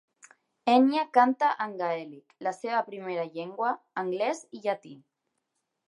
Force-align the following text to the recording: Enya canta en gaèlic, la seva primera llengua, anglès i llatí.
Enya 0.71 1.03
canta 1.17 1.49
en 1.65 1.75
gaèlic, 1.83 2.35
la 2.47 2.55
seva 2.63 2.83
primera 2.91 3.29
llengua, 3.37 3.75
anglès 4.05 4.45
i 4.61 4.65
llatí. 4.67 5.01